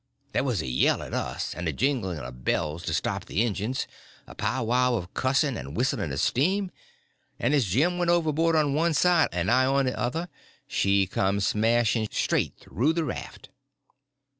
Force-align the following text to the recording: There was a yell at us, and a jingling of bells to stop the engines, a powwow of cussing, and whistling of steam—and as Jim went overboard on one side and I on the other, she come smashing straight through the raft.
There 0.31 0.43
was 0.43 0.63
a 0.63 0.67
yell 0.67 1.03
at 1.03 1.13
us, 1.13 1.53
and 1.53 1.67
a 1.67 1.71
jingling 1.71 2.17
of 2.17 2.43
bells 2.43 2.81
to 2.85 2.93
stop 2.95 3.25
the 3.25 3.43
engines, 3.45 3.85
a 4.25 4.33
powwow 4.33 4.95
of 4.95 5.13
cussing, 5.13 5.55
and 5.57 5.77
whistling 5.77 6.11
of 6.11 6.19
steam—and 6.19 7.53
as 7.53 7.65
Jim 7.65 7.99
went 7.99 8.09
overboard 8.09 8.55
on 8.55 8.73
one 8.73 8.95
side 8.95 9.27
and 9.31 9.51
I 9.51 9.65
on 9.67 9.85
the 9.85 9.95
other, 9.99 10.27
she 10.65 11.05
come 11.05 11.39
smashing 11.39 12.07
straight 12.09 12.57
through 12.57 12.93
the 12.93 13.03
raft. 13.03 13.49